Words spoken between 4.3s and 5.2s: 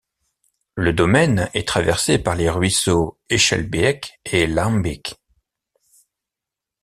Laambeek.